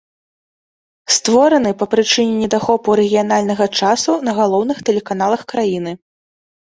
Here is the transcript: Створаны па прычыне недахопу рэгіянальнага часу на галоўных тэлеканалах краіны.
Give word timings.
Створаны 1.15 1.73
па 1.81 1.85
прычыне 1.93 2.33
недахопу 2.45 2.97
рэгіянальнага 3.01 3.65
часу 3.83 4.11
на 4.29 4.35
галоўных 4.41 4.77
тэлеканалах 4.89 5.41
краіны. 5.55 5.91